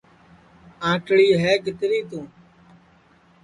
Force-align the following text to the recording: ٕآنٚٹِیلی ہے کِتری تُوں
ٕآنٚٹِیلی 0.85 1.27
ہے 1.41 1.53
کِتری 1.63 1.99
تُوں 2.09 2.25